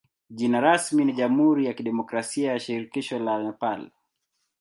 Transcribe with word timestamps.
Jina 0.37 0.61
rasmi 0.61 1.05
ni 1.05 1.13
jamhuri 1.13 1.65
ya 1.65 1.73
kidemokrasia 1.73 2.51
ya 2.51 2.59
shirikisho 2.59 3.19
la 3.19 3.43
Nepal. 3.43 3.91